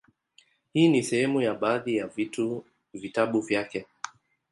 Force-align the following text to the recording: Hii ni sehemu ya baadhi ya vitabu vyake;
Hii 0.73 0.87
ni 0.89 1.03
sehemu 1.03 1.41
ya 1.41 1.53
baadhi 1.55 1.95
ya 1.95 2.09
vitabu 2.93 3.41
vyake; 3.41 3.85